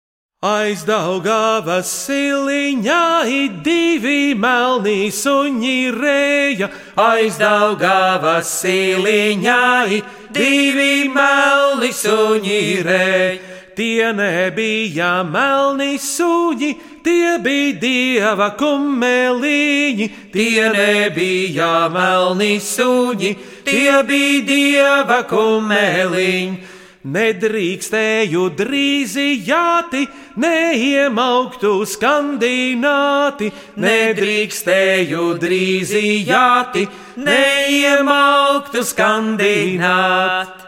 Aizdaugavas 0.45 1.89
siliņā 1.89 3.05
ir 3.33 3.53
divi 3.65 4.35
melni 4.37 5.09
suņi 5.09 5.79
rēja. 5.95 6.69
Aizdaugavas 7.01 8.51
siliņā 8.59 9.63
ir 9.97 10.03
divi 10.37 11.09
melni 11.09 11.89
suņi 11.97 12.61
rēja. 12.85 13.41
Tie 13.75 14.13
nebija 14.15 15.25
melni 15.27 15.97
suņi, 15.99 16.71
tie 17.03 17.39
bija 17.43 17.73
dieva 17.81 18.51
kumeliņi. 18.61 20.11
Tie 20.37 20.69
nebija 20.77 21.89
melni 21.89 22.61
suņi, 22.61 23.33
tie 23.65 23.97
bija 24.05 24.47
dieva 24.53 25.25
kumeliņi. 25.33 26.74
Nedrīkstēju 27.05 28.47
drīzījāti, 28.57 30.07
neiemauktu 30.41 31.73
skandināti, 31.85 33.51
nedrīkstēju 33.85 35.27
drīzījāti, 35.43 36.87
neiemauktu 37.29 38.87
skandināti. 38.89 40.64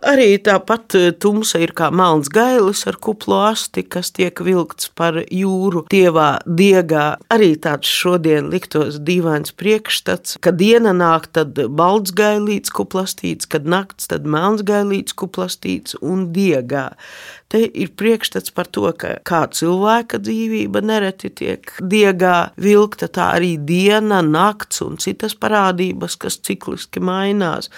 Arī 0.00 0.38
tāpat 0.40 0.94
eh, 0.96 1.10
tumsa 1.12 1.58
ir 1.60 1.74
kā 1.76 1.90
melns 1.92 2.30
gailis 2.32 2.86
ar 2.88 2.96
kuplo 3.04 3.36
asti, 3.50 3.82
kas 3.84 4.08
tiek 4.16 4.40
vilkts 4.40 4.88
par 4.96 5.18
jūru 5.28 5.82
tievā 5.92 6.38
diegā. 6.48 7.18
Arī 7.28 7.50
tāds 7.60 7.90
šodien 8.00 8.48
liktos 8.48 8.96
dīvains 9.04 9.52
priekšstats, 9.52 10.38
kad 10.40 10.56
diena 10.56 10.94
nāk, 10.96 11.28
tad 11.36 11.60
balts 11.76 12.14
gailīts 12.16 12.72
kuplastīts, 12.72 13.44
kad 13.44 13.68
nakts, 13.68 14.08
tad 14.08 14.24
melns 14.24 14.64
gailīts 14.64 15.12
kuplastīts 15.12 16.00
un 16.00 16.30
diegā. 16.32 16.94
Te 17.50 17.64
ir 17.66 17.90
priekšstats 17.98 18.52
par 18.54 18.68
to, 18.70 18.86
ka 18.94 19.16
kā 19.26 19.40
cilvēka 19.50 20.20
dzīvība 20.22 20.82
nereti 20.86 21.32
tiek 21.40 21.72
diegā 21.82 22.52
vilkta, 22.60 23.08
tā 23.10 23.32
arī 23.40 23.56
diena, 23.58 24.20
nakts 24.22 24.84
un 24.86 25.00
citas 25.02 25.34
parādības, 25.34 26.14
kas 26.20 26.38
cikliski 26.46 27.02
mainās 27.02 27.70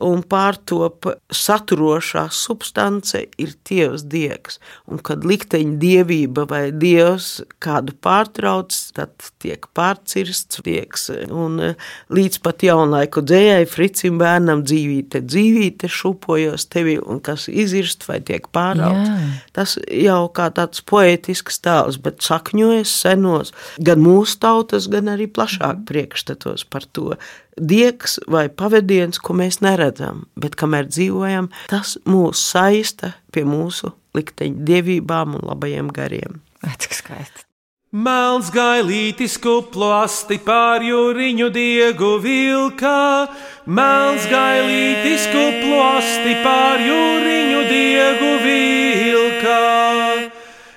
un 0.00 0.22
pārtop 0.24 1.06
saturošā 1.34 2.24
substance 2.32 3.20
ir 3.40 3.52
tievs 3.66 4.06
diegs. 4.08 4.58
Un 4.88 5.00
kad 5.04 5.24
likteņa 5.28 5.76
dievība 5.80 6.46
vai 6.48 6.62
dievs 6.72 7.42
kādu 7.62 7.94
pārtrauc, 8.00 8.72
tad 8.96 9.12
tiek 9.42 9.68
pārcirsts, 9.76 10.62
tieks, 10.64 11.08
un 11.28 11.60
eh, 11.70 11.88
līdz 12.12 12.40
pat 12.44 12.64
jaunlaiku 12.64 13.22
dzējai 13.26 13.68
Fricim 13.70 14.18
bērnam 14.20 14.64
dzīvīte, 14.64 15.22
dzīvīte 15.26 15.90
šupojos 15.90 16.68
tevi, 16.72 16.96
un 17.00 17.20
kas 17.24 17.48
izirst 17.52 18.06
vai 18.08 18.20
tiek 18.24 18.48
pārauts. 18.54 19.09
Jā. 19.18 19.32
Tas 19.56 19.76
jau 19.90 20.22
kā 20.36 20.48
tāds 20.54 20.82
poetisks 20.86 21.60
tēls, 21.64 21.98
bet 22.02 22.22
sakņojas 22.24 22.92
senos 23.04 23.54
gan 23.82 24.02
mūsu 24.04 24.38
tautas, 24.42 24.88
gan 24.92 25.10
arī 25.12 25.28
plašāk 25.30 25.84
priekšstatos 25.90 26.66
par 26.70 26.86
to. 26.96 27.16
Diegs 27.60 28.18
vai 28.30 28.46
pavadiens, 28.48 29.20
ko 29.20 29.36
mēs 29.36 29.60
neredzam, 29.64 30.24
bet 30.40 30.56
kamēr 30.60 30.88
dzīvojam, 30.88 31.50
tas 31.72 31.98
mūs 32.08 32.40
saista 32.52 33.14
pie 33.34 33.44
mūsu 33.48 33.92
likteņa 34.16 34.66
dievībām 34.70 35.36
un 35.38 35.46
labajiem 35.52 35.92
gariem. 35.94 36.40
Cik 36.80 36.96
skaisti. 36.96 37.49
Melns 37.90 38.52
gailītis 38.54 39.32
kuplo 39.42 39.88
asti 39.96 40.36
pār 40.38 40.78
jūriņu 40.86 41.48
diegu 41.50 42.22
vilkā, 42.22 43.26
Melns 43.66 44.28
gailītis 44.30 45.26
kuplo 45.32 45.80
asti 45.98 46.36
pār 46.44 46.78
jūriņu 46.86 47.64
diegu 47.66 48.30
vilkā. 48.46 49.58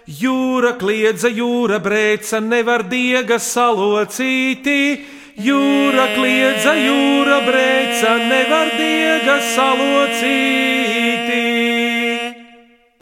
Jūra 0.10 0.74
kliedza, 0.82 1.30
jūra 1.30 1.78
brēca, 1.86 2.42
nevar 2.42 2.90
diega 2.90 3.38
salocīti. 3.38 5.06
Jūra 5.38 6.10
kliedza, 6.18 6.74
jūra 6.82 7.46
brēca, 7.46 8.18
nevar 8.26 8.74
diega 8.74 9.38
salocīti. 9.54 11.42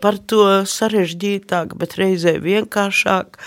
Par 0.03 0.20
to 0.20 0.68
sarežģītāk, 0.68 1.80
bet 1.80 1.96
reizē 1.96 2.41
vienkāršāk. 2.44 3.39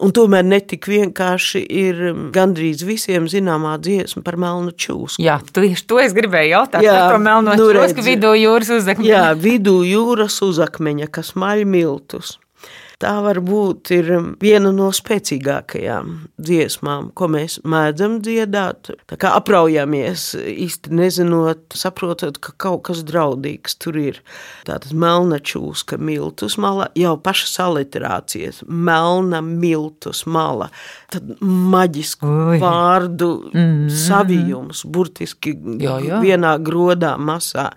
Un 0.00 0.14
tomēr 0.16 0.46
netik 0.48 0.86
vienkārši 0.88 1.60
ir 1.76 1.98
gandrīz 2.32 2.84
visiem 2.88 3.26
zināmā 3.28 3.74
dziesma 3.84 4.22
par 4.24 4.38
melnu 4.40 4.72
čūsku. 4.72 5.20
Jā, 5.20 5.36
tieši 5.44 5.84
to 5.90 6.00
es 6.00 6.14
gribēju 6.16 6.54
jautāt 6.54 6.84
Jā, 6.86 6.94
par 7.10 7.20
melno 7.20 7.52
nu 7.58 7.66
redzi. 7.76 8.00
vidū 8.06 8.32
jūras 8.40 8.72
uzakmeņa. 8.78 9.10
Jā, 9.10 9.26
vidū 9.36 9.80
jūras 9.84 10.40
uzakmeņa, 10.46 11.10
kas 11.12 11.34
maļ 11.36 11.66
miltus. 11.68 12.38
Tā 13.00 13.14
varbūt 13.24 13.90
ir 13.96 14.08
viena 14.42 14.70
no 14.76 14.90
spēcīgākajām 14.92 16.10
dziesmām, 16.36 17.06
ko 17.16 17.30
mēs 17.32 17.56
mēdzam 17.64 18.18
dziedāt. 18.20 18.90
Tā 19.08 19.16
kā 19.20 19.30
apraujāmies 19.38 20.26
īsti 20.36 20.92
nezinot, 20.98 21.62
saprotot, 21.80 22.36
ka 22.44 22.52
kaut 22.60 22.82
kas 22.90 23.00
draudīgs 23.08 23.78
tur 23.80 23.96
ir. 24.02 24.20
Tātad 24.68 24.92
melna 24.92 25.38
čūska, 25.40 25.96
miltus 25.96 26.58
mala, 26.60 26.90
jau 26.98 27.14
pašas 27.24 27.56
aliterācijas, 27.64 28.60
melna 28.68 29.40
miltus 29.46 30.26
mala. 30.28 30.68
Tad 31.08 31.40
maģisku 31.40 32.28
Ui. 32.28 32.60
vārdu 32.60 33.30
savijums, 33.96 34.84
burtiski 34.84 35.56
Jā, 35.80 35.96
jā. 36.04 36.20
vienā 36.20 36.52
grodā 36.60 37.16
masā, 37.16 37.70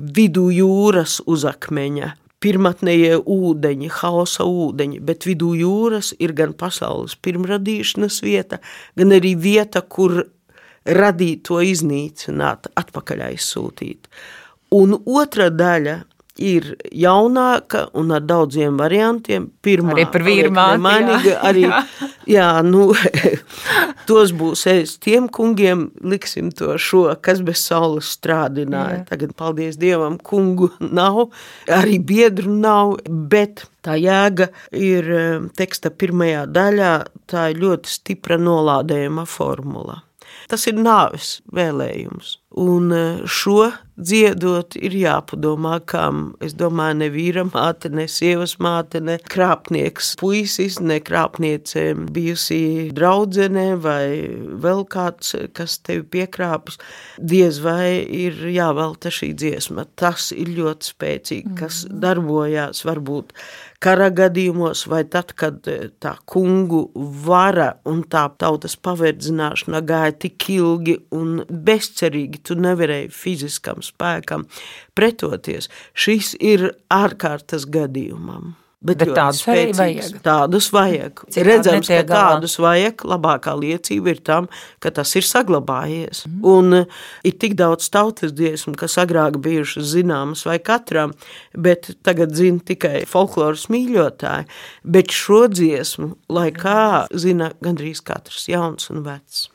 vidū 0.00 0.48
jūras 0.48 1.20
uzakmeņa. 1.28 2.14
Pirmotnējie 2.42 3.20
ūdeņi, 3.20 3.88
hausa 4.00 4.44
ūdeņi, 4.48 5.00
bet 5.06 5.26
vidū 5.28 5.52
jūras 5.54 6.12
ir 6.18 6.34
gan 6.38 6.56
pasaules 6.58 7.14
pirmradīšanas 7.22 8.18
vieta, 8.24 8.58
gan 8.98 9.14
arī 9.14 9.36
vieta, 9.38 9.84
kur 9.86 10.24
radīt 10.82 11.44
to 11.46 11.60
iznīcināt, 11.62 12.72
atpakaļ 12.74 13.28
aizsūtīt. 13.30 14.10
Un 14.74 14.96
otra 15.04 15.50
daļa 15.52 15.98
ir 16.40 16.72
jaunāka 16.96 17.86
un 17.98 18.12
ar 18.16 18.22
daudziem 18.24 18.78
variantiem. 18.80 19.50
Pirmā 19.64 19.92
Arī 19.96 20.06
par 20.12 20.24
vīru 20.24 20.52
paliek 20.54 20.54
māti, 20.54 20.72
jā. 20.72 20.76
nemainīga, 20.78 21.34
Arī, 21.48 21.64
Jā. 22.32 22.46
nu, 22.64 22.86
tos 24.08 24.32
būs 24.36 24.64
es 24.72 24.96
tiem 25.02 25.28
kungiem, 25.28 25.90
liksim 26.00 26.50
to 26.56 26.76
šo, 26.80 27.04
kas 27.20 27.42
bez 27.44 27.64
saules 27.66 28.08
strādināja. 28.16 29.02
Jā. 29.02 29.08
Tagad, 29.12 29.34
paldies 29.36 29.76
Dievam, 29.80 30.16
kungu 30.18 30.70
nav, 30.80 31.26
arī 31.68 31.98
biedru 32.00 32.54
nav, 32.54 32.96
bet 33.08 33.66
tā 33.84 33.98
jēga 34.00 34.48
ir 34.72 35.12
eh, 35.12 35.50
teksta 35.58 35.92
pirmajā 35.92 36.46
daļā, 36.54 36.94
tā 37.30 37.50
ir 37.52 37.60
ļoti 37.62 37.92
stipra 37.92 38.40
nolādējuma 38.40 39.26
formula. 39.28 40.00
Tas 40.50 40.66
ir 40.68 40.76
nāves 40.80 41.38
vēlējums. 41.54 42.36
Un 42.62 42.92
eh, 42.96 43.22
šo 43.28 43.70
dziedot, 44.02 44.76
ir 44.76 44.94
jāpadomā, 44.98 45.78
kam. 45.88 46.22
Es 46.44 46.56
domāju, 46.58 46.98
ne 47.02 47.08
vīra 47.14 47.44
māte, 47.48 47.90
ne 47.92 48.06
sievas 48.10 48.56
māte, 48.62 49.00
ne 49.04 49.18
krāpnieks, 49.22 50.12
puisis, 50.20 50.78
ne 50.82 50.98
krāpniece, 51.04 51.92
bijusi 52.14 52.90
draudzene 52.94 53.66
vai 53.82 54.04
vēl 54.62 54.84
kāds, 54.92 55.34
kas 55.56 55.78
tevi 55.86 56.04
piekrāpjas. 56.16 56.80
Diez 57.18 57.62
vai 57.64 58.02
ir 58.02 58.38
jāvelta 58.52 59.12
šī 59.12 59.32
dziesma. 59.38 59.86
Tas 59.98 60.30
ir 60.36 60.52
ļoti 60.58 60.92
spēcīgi, 60.92 61.56
kas 61.58 61.84
darbojās 61.88 62.84
varbūt 62.88 63.36
kara 63.82 64.08
gadījumos, 64.14 64.84
vai 64.90 65.02
tad, 65.10 65.34
kad 65.38 65.66
eh, 65.70 65.88
tā 66.02 66.14
kungu 66.28 66.84
vara 67.26 67.72
un 67.88 68.02
tā 68.10 68.24
tautas 68.38 68.76
paverdzināšana 68.78 69.82
gāja 69.86 70.14
tik 70.26 70.48
ilgi 70.54 70.96
un 71.16 71.42
bezcerīgi, 71.48 72.42
tu 72.46 72.56
nevarēji 72.58 73.10
fiziskam 73.14 73.82
spēkam 73.92 74.48
pretoties. 74.98 75.70
Šis 75.94 76.34
ir 76.40 76.72
ārkārtas 76.92 77.68
gadījumam. 77.70 78.56
Bet 78.82 78.98
ļoti 78.98 79.14
tādus 79.14 79.40
spēcīgs. 79.44 79.78
vajag. 79.78 80.22
Tādus 80.24 80.68
vajag. 80.74 81.20
Citādi 81.28 81.44
Redzams, 81.46 81.86
ka 81.86 82.00
galā. 82.02 82.22
tādus 82.34 82.56
vajag. 82.58 83.04
Labākā 83.12 83.54
liecība 83.54 84.10
ir 84.10 84.20
tam, 84.26 84.48
ka 84.82 84.90
tas 84.90 85.12
ir 85.18 85.26
saglabājies. 85.26 86.24
Mm. 86.26 86.40
Un 86.50 86.78
eh, 86.80 86.98
ir 87.22 87.36
tik 87.38 87.54
daudz 87.58 87.86
tautas 87.94 88.34
dziesmu, 88.34 88.74
kas 88.80 88.98
agrāk 88.98 89.38
bijušas 89.42 89.86
zināmas 89.94 90.42
vai 90.48 90.58
katram, 90.58 91.14
bet 91.54 91.92
tagad 92.02 92.34
zina 92.34 92.58
tikai 92.58 93.04
folkloras 93.06 93.68
mīļotāji. 93.70 94.50
Bet 94.82 95.14
šo 95.14 95.46
dziesmu, 95.52 96.16
lai 96.34 96.50
kā 96.50 97.06
zina 97.14 97.52
gandrīz 97.62 98.02
katrs 98.02 98.50
jauns 98.50 98.90
un 98.90 99.06
vecs. 99.06 99.51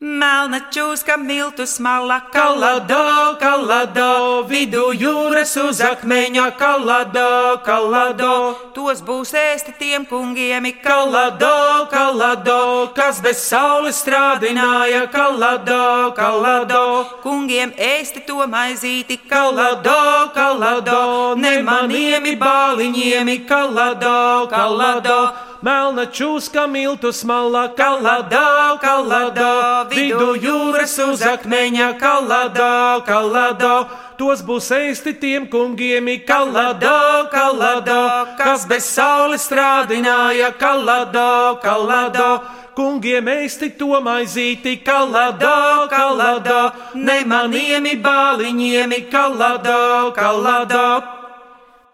Melna 0.00 0.62
čūska, 0.72 1.18
miltu 1.20 1.66
smala, 1.68 2.22
kalado, 2.32 3.36
kalado, 3.36 4.46
vidū 4.48 4.94
jūras 4.96 5.52
uz 5.60 5.82
akmeņa, 5.84 6.46
kalado, 6.56 7.60
kalado. 7.60 8.30
Tos 8.72 9.02
būs 9.04 9.34
ēsti 9.36 9.74
tiem 9.76 10.06
kungiem, 10.08 10.70
kalado, 10.80 11.84
kalado, 11.92 12.88
kas 12.96 13.20
bez 13.20 13.44
saules 13.44 14.00
strādināja, 14.00 15.04
kalado, 15.12 16.16
kalado. 16.16 17.04
Kungiem 17.20 17.76
ēsti 17.76 18.24
to 18.24 18.48
maizīti, 18.48 19.20
kalado, 19.28 20.32
kalado, 20.32 21.36
ne 21.36 21.58
maniem 21.60 22.32
bāliņiem, 22.40 23.36
kalado, 23.44 24.48
kalado. 24.48 25.49
Melna 25.60 26.06
čūska, 26.08 26.64
miltu 26.64 27.12
smala, 27.12 27.66
Kalado, 27.76 28.78
kalado, 28.80 29.50
vidū 29.92 30.32
jūras 30.40 30.94
uz 31.04 31.20
akmeņa, 31.20 31.90
kalado, 32.00 33.04
kalado. 33.04 33.74
Tos 34.16 34.40
būs 34.40 34.70
ēsti 34.72 35.12
tiem 35.20 35.44
kungiem, 35.52 36.08
kalado, 36.24 37.28
kalado, 37.28 38.00
kas 38.40 38.64
bez 38.64 38.88
saules 38.88 39.44
strādināja, 39.44 40.48
kalado, 40.56 41.60
kalado. 41.60 42.40
Kungiem 42.72 43.28
ēsti 43.28 43.74
to 43.76 44.00
maizīti, 44.00 44.78
kalado, 44.80 45.88
kalado, 45.92 46.72
ne 46.96 47.20
maniem 47.28 47.92
bāliņiem, 48.00 48.96
kalado, 49.12 50.12
kalado. 50.16 51.19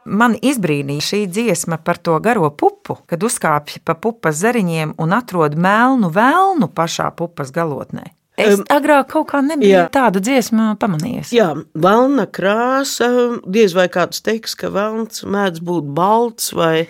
Man 0.07 0.37
izbrīnīja 0.38 1.03
šī 1.03 1.23
dziesma 1.27 1.81
par 1.83 1.99
to 1.99 2.14
garo 2.23 2.51
pupu, 2.55 3.01
kad 3.11 3.25
uzkāpj 3.27 3.81
pa 3.85 3.97
pupas 3.99 4.38
zariņiem 4.38 4.95
un 5.03 5.16
atrod 5.16 5.59
melnu 5.59 6.12
vēlnu 6.14 6.71
pašā 6.71 7.11
pupas 7.19 7.51
galotnē. 7.55 8.12
Es 8.37 8.61
agrāk 8.69 9.09
kaut 9.14 9.31
kā 9.31 9.40
nebiju 9.40 9.73
jā. 9.73 9.85
tādu 9.92 10.21
dziesmu 10.21 10.75
pamanījis. 10.81 11.31
Jā, 11.33 11.49
melna 11.73 12.27
krāsa. 12.29 13.09
Diez 13.49 13.73
vai 13.77 13.87
kāds 13.92 14.21
teiks, 14.25 14.53
ka 14.61 14.69
velns 14.75 15.25
mēdz 15.25 15.62
būt 15.64 15.88
balts, 15.97 16.53
vai 16.53 16.85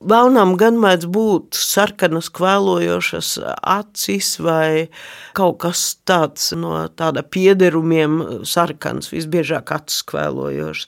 vēlnām 0.00 0.54
gan 0.60 0.78
mēdz 0.82 1.08
būt 1.12 1.58
sarkanas, 1.58 2.28
kvēlojošas 2.34 3.36
acis, 3.62 4.34
vai 4.42 4.88
kaut 5.36 5.60
kas 5.64 5.84
tāds 6.08 6.52
no 6.56 6.86
tāda 6.98 7.24
piederumiem 7.24 8.44
sarkans, 8.46 9.12
visbiežāk 9.14 9.72
acis 9.76 10.02
kvēlojošs. 10.10 10.86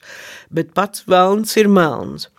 Bet 0.53 0.73
pats 0.77 1.05
velns 1.09 1.55
ir 1.59 1.71
melns. 1.71 2.29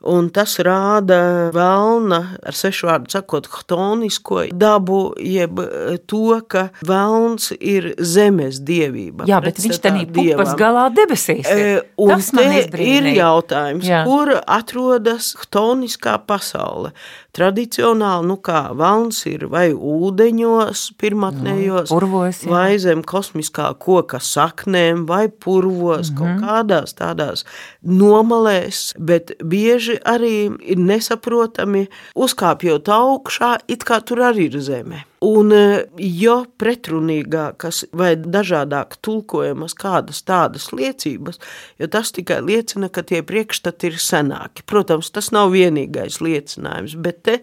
Un 0.00 0.30
tas 0.32 0.54
rāda 0.64 1.50
vēlna, 1.52 2.20
ar 2.40 2.56
sešu 2.56 2.88
vārdu 2.88 3.12
sakot, 3.12 3.48
chtonisko 3.52 4.46
dabu, 4.56 5.12
jeb 5.20 5.60
to, 6.08 6.38
ka 6.48 6.70
vēlns 6.88 7.50
ir 7.60 7.92
zemes 8.00 8.62
dievība. 8.64 9.28
Jā, 9.28 9.42
bet 9.44 9.60
viņš 9.60 9.82
tenī 9.84 10.06
pupas 10.08 10.54
galā 10.56 10.88
debesīs. 10.94 11.44
E, 11.44 11.80
Un 12.00 12.20
Tas 12.20 12.30
te 12.32 12.84
ir 12.84 13.06
jautājums, 13.14 13.86
Jā. 13.86 14.02
kur 14.08 14.32
atrodas 14.40 15.34
chtoniskā 15.40 16.16
pasaule. 16.26 16.92
Tradicionāli, 17.36 18.26
nu 18.26 18.36
kā 18.42 18.62
valns 18.74 19.20
ir 19.30 19.44
vai 19.52 19.68
ūdeņos, 19.70 20.80
pirmotnējos, 20.98 21.92
purvos, 21.92 22.40
jā. 22.42 22.50
vai 22.50 22.78
zem 22.82 23.04
kosmiskā 23.06 23.68
koka 23.78 24.18
saknēm, 24.18 25.04
vai 25.06 25.28
purvos, 25.28 26.10
mm 26.10 26.16
-hmm. 26.16 26.18
kaut 26.18 26.42
kādās 26.42 26.96
tādās 26.98 27.44
nomalēs, 27.86 28.94
bet 28.98 29.36
bieži 29.44 29.89
arī 30.08 30.34
ir 30.72 30.80
nesaprotami 30.80 31.86
uzkāpjot 32.14 32.90
augšā, 32.94 33.54
it 33.70 33.86
kā 33.88 34.00
tur 34.06 34.22
arī 34.30 34.50
ir 34.50 34.60
zeme. 34.64 35.04
Un 35.20 35.52
e, 35.52 35.64
jo 36.00 36.36
pretrunīgākas 36.60 37.82
vai 37.92 38.14
dažādāk 38.16 38.96
tulkojamas 39.04 39.74
kādas 39.76 40.22
tādas 40.24 40.70
liecības, 40.72 41.36
jo 41.80 41.90
tas 41.92 42.14
tikai 42.16 42.38
liecina, 42.46 42.88
ka 42.88 43.04
tie 43.04 43.20
priekšstati 43.26 43.90
ir 43.90 44.00
senāki. 44.00 44.64
Protams, 44.64 45.12
tas 45.12 45.28
nav 45.36 45.52
vienīgais 45.52 46.22
liecinājums, 46.24 46.96
bet 47.04 47.20
te 47.28 47.38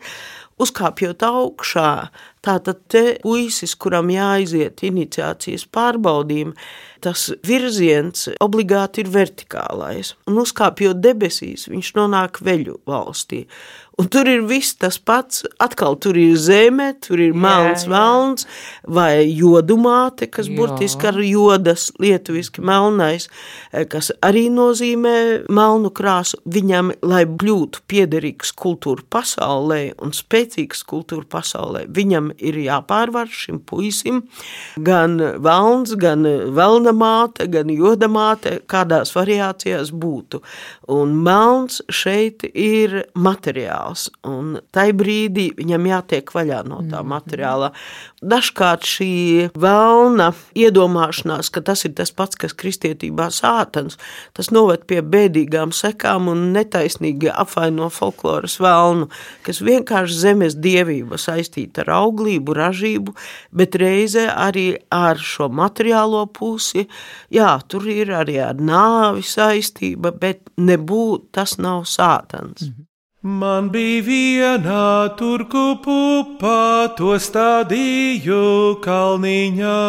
uzkāpjot 0.61 1.23
augšā, 1.27 1.91
tātad 2.45 2.81
te 2.91 3.03
puisis, 3.23 3.75
kuram 3.79 4.09
jāaiziet 4.13 4.83
iniciācijas 4.87 5.67
pārbaudījumi, 5.73 6.55
tas 7.05 7.27
virziens 7.45 8.27
obligāti 8.43 9.03
ir 9.03 9.11
vertikālais. 9.13 10.15
Un 10.29 10.41
uzkāpjot 10.41 11.01
debesīs, 11.03 11.67
viņš 11.69 11.93
nonāk 11.99 12.41
veļu 12.45 12.79
valstī. 12.89 13.45
Un 13.97 14.05
tur 14.13 14.27
ir 14.29 14.43
viss 14.45 14.75
tas 14.77 14.99
pats. 15.01 15.41
Atkal 15.57 15.95
tur 15.97 16.17
ir 16.21 16.35
zeme, 16.37 16.91
tur 17.01 17.17
ir 17.17 17.33
melns 17.33 17.87
jā. 17.87 17.89
velns 17.95 18.45
vai 18.85 19.25
jodumāte, 19.25 20.27
kas 20.29 20.45
Jā. 20.51 20.53
burtiski 20.53 21.07
ar 21.09 21.17
jodas, 21.25 21.87
lietuviski 21.97 22.61
melnais, 22.61 23.25
eh, 23.71 23.87
kas 23.89 24.11
arī 24.21 24.51
nozīmē 24.53 25.47
melnu 25.49 25.89
krāsu. 25.89 26.37
Viņam, 26.45 26.91
lai 27.01 27.23
kļūtu 27.25 27.81
piederīgs 27.89 28.53
kultūra 28.53 29.01
pasaulē 29.01 29.95
un 29.97 30.13
spēcīgs 30.13 30.85
kultūra 30.85 31.25
pasaulē, 31.25 31.87
viņam 31.89 32.29
ir 32.37 32.61
jāpārvar 32.67 33.25
šim 33.33 33.63
puisim 33.65 34.21
gan 34.77 35.17
velns, 35.41 35.95
gan 35.97 36.21
velna 36.53 36.93
māte, 36.93 37.49
gan 37.49 37.73
joda 37.73 38.05
māte, 38.05 38.59
kādās 38.69 39.15
variācijās 39.17 39.89
būtu. 39.89 40.43
Un 40.93 41.17
melns 41.25 41.81
šeit 41.89 42.45
ir 42.53 43.07
materiāls, 43.15 43.86
un 44.27 44.57
tai 44.75 44.89
brīdī 44.97 45.49
viņam 45.57 45.87
jātiek 45.89 46.31
vaļā 46.33 46.61
no 46.67 46.81
tā 46.91 47.01
materiālā. 47.05 47.71
Dažkārt 48.17 48.85
šī 48.87 49.11
vēlna 49.57 50.31
iedomāšanās, 50.57 51.51
ka 51.53 51.61
tas 51.61 51.85
ir 51.85 51.93
tas 51.97 52.11
pats, 52.15 52.39
kas 52.39 52.55
kristietībā 52.57 53.27
sātans, 53.33 53.99
tas 54.37 54.49
noved 54.55 54.87
pie 54.89 55.03
bēdīgām 55.05 55.73
sekām 55.75 56.31
un 56.31 56.47
netaisnīgi 56.55 57.29
apvaino 57.29 57.91
folkloras 57.93 58.57
vēlnu, 58.63 59.09
kas 59.45 59.61
vienkārši 59.65 60.17
zemes 60.23 60.57
dievība 60.57 61.19
saistīta 61.21 61.85
ar 61.85 61.93
auglību, 61.99 62.57
ražību, 62.57 63.13
bet 63.53 63.77
reizē 63.77 64.27
arī 64.33 64.67
ar 64.93 65.21
šo 65.21 65.51
materiālo 65.53 66.25
pusi. 66.33 66.87
Jā, 67.33 67.57
tur 67.69 67.85
ir 67.91 68.15
arī 68.17 68.39
ar 68.49 68.57
nāvi 68.57 69.25
saistība, 69.25 70.11
bet 70.11 70.47
nebūt 70.57 71.31
tas 71.37 71.57
nav 71.61 71.85
sātans. 71.85 72.71
Man 73.27 73.69
bija 73.69 74.03
viena 74.07 75.09
turku 75.19 75.75
pupa, 75.83 76.87
to 76.95 77.17
stādīju 77.19 78.79
kalniņā. 78.79 79.79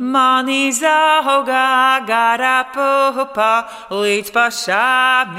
Mani 0.00 0.72
zauga 0.72 2.00
gara 2.08 2.64
pupa 2.72 3.68
līdz 3.92 4.32
pašām 4.32 5.36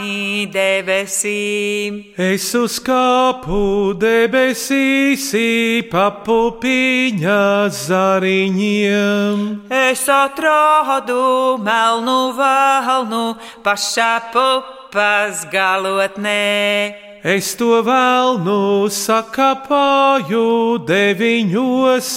debesīm. 0.54 1.98
Es 2.22 2.54
uzkāpu 2.54 3.98
debesīs, 3.98 5.26
papupiņa 5.90 7.42
zariņiem. 7.82 9.42
Es 9.74 10.06
atradu 10.06 11.58
melnu 11.66 12.22
valnu 12.38 13.26
pašā 13.66 14.14
pupas 14.30 15.50
galotnē. 15.50 17.07
Es 17.26 17.56
to 17.58 17.82
vēlnu 17.82 18.86
sakapāju 18.94 20.78
deviņos 20.86 22.12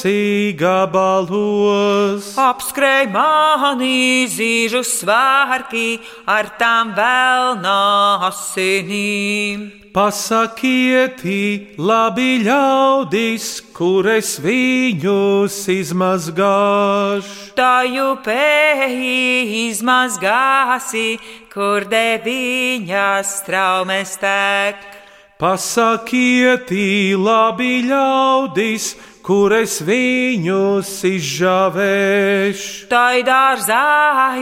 gabalos. 0.61 2.35
Apskrēj 2.37 3.09
mani 3.09 4.29
zīžu 4.29 4.85
svārki 4.85 5.99
ar 6.29 6.53
tām 6.61 6.93
vēlnā 6.93 7.81
asinīm. 8.29 9.80
Pasakieti, 9.91 11.75
labi 11.75 12.45
ļaudis, 12.45 13.47
kur 13.75 14.07
es 14.07 14.37
viņus 14.39 15.57
izmazgāšu. 15.75 17.51
Taju 17.59 18.13
pēji 18.23 19.67
izmazgāsi, 19.67 21.19
kur 21.51 21.89
deviņas 21.91 23.35
traumes 23.49 24.15
tek. 24.23 24.79
Pasakieti, 25.43 27.17
labi 27.19 27.83
ļaudis, 27.91 28.93
kur 28.95 29.10
es 29.55 29.77
viņus 29.87 30.89
izžāvēšu. 31.07 32.89
Tai 32.91 33.21
dārzā 33.23 33.83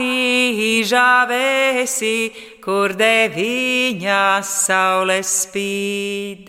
izžāvēsi, 0.01 2.13
kur 2.63 2.95
deviņas 2.97 4.53
saules 4.65 5.33
spīd. 5.43 6.47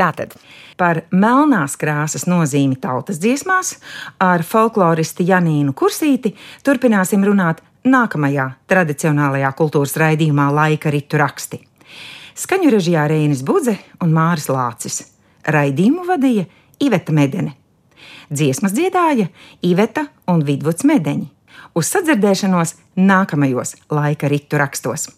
Tātad 0.00 0.32
par 0.80 1.02
melnās 1.12 1.76
krāsas 1.76 2.24
nozīmi 2.24 2.80
tautas 2.80 3.20
dziesmās 3.20 3.74
ar 4.16 4.46
folkloristi 4.48 5.28
Janīnu 5.28 5.76
Kursīti 5.76 6.32
turpināsim 6.64 7.20
runāt 7.28 7.60
nākamajā 7.84 8.48
tradicionālajā 8.72 9.52
kultūras 9.60 9.92
raidījumā 10.00 10.48
Laika 10.56 10.94
ritu 10.94 11.20
raksti. 11.20 11.60
Skaņu 12.32 12.72
režijā 12.72 13.04
Rēnis 13.12 13.44
Budze 13.44 13.76
un 14.00 14.16
Māris 14.16 14.48
Lācis. 14.48 15.02
Raidījumu 15.52 16.08
vadīja 16.08 16.48
Iveta 16.82 17.14
Medene. 17.14 17.54
Dziesmas 18.32 18.74
dziedāja 18.74 19.28
Iveta 19.62 20.08
un 20.26 20.42
Vidvuds 20.46 20.86
Medeņi. 20.88 21.28
Uz 21.78 21.88
sadzirdēšanos 21.94 22.76
nākamajos 22.98 23.76
laika 23.92 24.28
ritu 24.32 24.58
rakstos. 24.60 25.08